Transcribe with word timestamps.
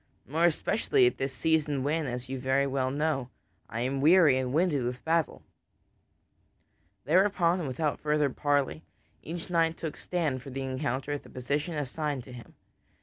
More 0.25 0.45
especially 0.45 1.05
at 1.05 1.17
this 1.19 1.31
season 1.31 1.83
when, 1.83 2.07
as 2.07 2.27
you 2.27 2.39
very 2.39 2.65
well 2.65 2.89
know, 2.89 3.29
I 3.69 3.81
am 3.81 4.01
weary 4.01 4.39
and 4.39 4.51
winded 4.51 4.83
with 4.83 5.05
battle." 5.05 5.43
Thereupon 7.05 7.59
and 7.59 7.67
without 7.67 7.99
further 7.99 8.31
parley, 8.31 8.81
each 9.21 9.51
knight 9.51 9.77
took 9.77 9.97
stand 9.97 10.41
for 10.41 10.49
the 10.49 10.61
encounter 10.63 11.11
at 11.11 11.21
the 11.21 11.29
position 11.29 11.75
assigned 11.75 12.23
to 12.23 12.31
him. 12.31 12.55